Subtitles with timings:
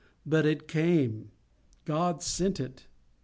[0.25, 1.29] But it came.
[1.85, 2.87] God sent it.